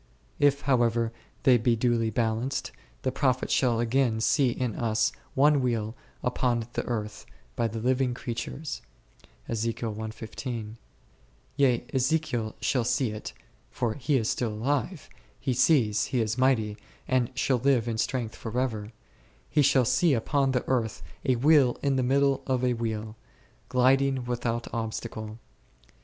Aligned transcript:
If, 0.39 0.61
however, 0.61 1.11
they 1.43 1.59
be 1.59 1.75
duly 1.75 2.09
balanced, 2.09 2.71
the 3.03 3.11
prophet 3.11 3.51
shall 3.51 3.79
again 3.79 4.19
see 4.19 4.49
in 4.49 4.73
us 4.75 5.11
one 5.35 5.61
wheel 5.61 5.95
upon 6.23 6.65
the 6.73 6.83
earth, 6.85 7.27
by 7.55 7.67
the 7.67 7.77
living 7.77 8.15
creatures*; 8.15 8.81
yea, 9.47 10.63
Ezekiel 11.93 12.55
shall 12.61 12.83
see 12.83 13.11
it, 13.11 13.33
for 13.69 13.93
he 13.93 14.17
is 14.17 14.27
still 14.27 14.53
alive, 14.53 15.07
he 15.39 15.53
sees, 15.53 16.05
he 16.05 16.19
is 16.19 16.35
mighty, 16.35 16.77
and 17.07 17.29
shall 17.37 17.59
live 17.59 17.87
in 17.87 17.99
strength 17.99 18.35
for 18.35 18.59
ever; 18.59 18.91
he 19.51 19.61
shall 19.61 19.85
see 19.85 20.15
upon 20.15 20.51
the 20.51 20.67
earth 20.67 21.03
a 21.25 21.35
wheel 21.35 21.77
in 21.83 21.95
the 21.95 22.01
middle 22.01 22.41
of 22.47 22.63
a 22.65 22.73
wheel, 22.73 23.17
gliding 23.69 24.25
without 24.25 24.67
ob 24.73 24.93
stacle^. 24.93 25.37